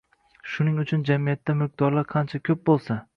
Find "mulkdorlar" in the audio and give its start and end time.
1.61-2.09